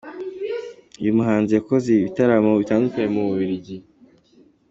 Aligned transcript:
Uyu 1.01 1.17
muhanzi 1.17 1.51
yakoze 1.53 1.87
ibitaramo 1.91 2.51
bitandukanye 2.61 3.07
mu 3.15 3.21
Bubiligi 3.27 3.77